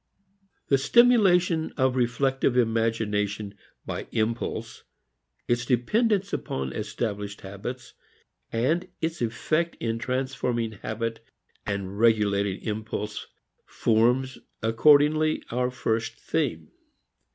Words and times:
The 0.69 0.79
stimulation 0.79 1.73
of 1.77 1.95
reflective 1.95 2.57
imagination 2.57 3.53
by 3.85 4.07
impulse, 4.11 4.83
its 5.47 5.63
dependence 5.63 6.33
upon 6.33 6.73
established 6.73 7.41
habits, 7.41 7.93
and 8.51 8.87
its 8.99 9.21
effect 9.21 9.77
in 9.79 9.99
transforming 9.99 10.71
habit 10.71 11.23
and 11.67 11.99
regulating 11.99 12.61
impulse 12.63 13.27
forms, 13.67 14.39
accordingly, 14.63 15.43
our 15.51 15.69
first 15.69 16.15
theme. 16.19 16.71